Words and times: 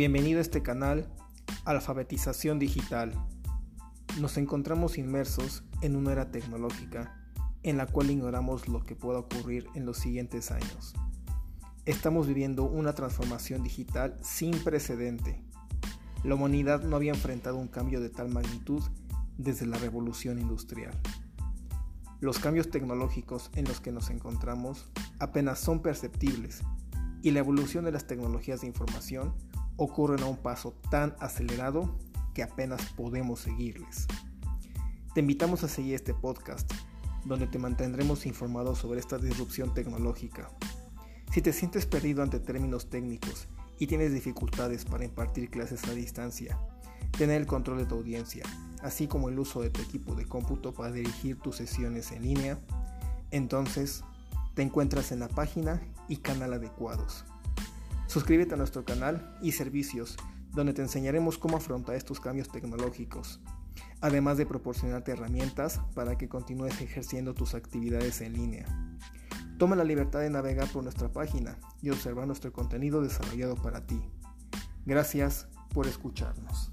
Bienvenido 0.00 0.38
a 0.38 0.40
este 0.40 0.62
canal 0.62 1.06
Alfabetización 1.66 2.58
Digital. 2.58 3.12
Nos 4.18 4.38
encontramos 4.38 4.96
inmersos 4.96 5.62
en 5.82 5.94
una 5.94 6.12
era 6.12 6.30
tecnológica 6.30 7.20
en 7.64 7.76
la 7.76 7.84
cual 7.84 8.10
ignoramos 8.10 8.66
lo 8.66 8.82
que 8.82 8.96
pueda 8.96 9.18
ocurrir 9.18 9.66
en 9.74 9.84
los 9.84 9.98
siguientes 9.98 10.52
años. 10.52 10.94
Estamos 11.84 12.26
viviendo 12.26 12.64
una 12.64 12.94
transformación 12.94 13.62
digital 13.62 14.16
sin 14.22 14.52
precedente. 14.64 15.44
La 16.24 16.36
humanidad 16.36 16.82
no 16.82 16.96
había 16.96 17.12
enfrentado 17.12 17.58
un 17.58 17.68
cambio 17.68 18.00
de 18.00 18.08
tal 18.08 18.30
magnitud 18.30 18.82
desde 19.36 19.66
la 19.66 19.76
revolución 19.76 20.38
industrial. 20.38 20.98
Los 22.20 22.38
cambios 22.38 22.70
tecnológicos 22.70 23.50
en 23.54 23.66
los 23.66 23.82
que 23.82 23.92
nos 23.92 24.08
encontramos 24.08 24.90
apenas 25.18 25.58
son 25.58 25.82
perceptibles 25.82 26.62
y 27.20 27.32
la 27.32 27.40
evolución 27.40 27.84
de 27.84 27.92
las 27.92 28.06
tecnologías 28.06 28.62
de 28.62 28.66
información 28.66 29.34
ocurren 29.76 30.22
a 30.22 30.26
un 30.26 30.36
paso 30.36 30.74
tan 30.90 31.14
acelerado 31.20 31.98
que 32.34 32.42
apenas 32.42 32.82
podemos 32.96 33.40
seguirles. 33.40 34.06
Te 35.14 35.20
invitamos 35.20 35.64
a 35.64 35.68
seguir 35.68 35.94
este 35.94 36.14
podcast, 36.14 36.70
donde 37.24 37.46
te 37.46 37.58
mantendremos 37.58 38.26
informado 38.26 38.74
sobre 38.74 39.00
esta 39.00 39.18
disrupción 39.18 39.74
tecnológica. 39.74 40.50
Si 41.32 41.42
te 41.42 41.52
sientes 41.52 41.86
perdido 41.86 42.22
ante 42.22 42.40
términos 42.40 42.90
técnicos 42.90 43.48
y 43.78 43.86
tienes 43.86 44.12
dificultades 44.12 44.84
para 44.84 45.04
impartir 45.04 45.50
clases 45.50 45.84
a 45.84 45.92
distancia, 45.92 46.58
tener 47.16 47.40
el 47.40 47.46
control 47.46 47.78
de 47.78 47.86
tu 47.86 47.96
audiencia, 47.96 48.44
así 48.82 49.06
como 49.06 49.28
el 49.28 49.38
uso 49.38 49.60
de 49.62 49.70
tu 49.70 49.80
equipo 49.80 50.14
de 50.14 50.26
cómputo 50.26 50.72
para 50.72 50.92
dirigir 50.92 51.38
tus 51.38 51.56
sesiones 51.56 52.12
en 52.12 52.22
línea, 52.22 52.58
entonces 53.30 54.04
te 54.54 54.62
encuentras 54.62 55.12
en 55.12 55.20
la 55.20 55.28
página 55.28 55.80
y 56.08 56.16
canal 56.16 56.52
adecuados. 56.54 57.24
Suscríbete 58.10 58.54
a 58.54 58.56
nuestro 58.56 58.84
canal 58.84 59.36
y 59.40 59.52
servicios, 59.52 60.16
donde 60.50 60.72
te 60.72 60.82
enseñaremos 60.82 61.38
cómo 61.38 61.58
afrontar 61.58 61.94
estos 61.94 62.18
cambios 62.18 62.48
tecnológicos, 62.48 63.40
además 64.00 64.36
de 64.36 64.46
proporcionarte 64.46 65.12
herramientas 65.12 65.80
para 65.94 66.18
que 66.18 66.28
continúes 66.28 66.80
ejerciendo 66.80 67.34
tus 67.34 67.54
actividades 67.54 68.20
en 68.20 68.32
línea. 68.32 68.66
Toma 69.58 69.76
la 69.76 69.84
libertad 69.84 70.18
de 70.18 70.30
navegar 70.30 70.66
por 70.72 70.82
nuestra 70.82 71.12
página 71.12 71.56
y 71.82 71.90
observar 71.90 72.26
nuestro 72.26 72.52
contenido 72.52 73.00
desarrollado 73.00 73.54
para 73.54 73.86
ti. 73.86 74.02
Gracias 74.84 75.46
por 75.72 75.86
escucharnos. 75.86 76.72